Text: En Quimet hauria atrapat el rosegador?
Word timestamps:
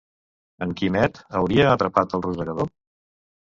En 0.65 0.73
Quimet 0.79 1.21
hauria 1.41 1.69
atrapat 1.77 2.19
el 2.21 2.27
rosegador? 2.31 2.77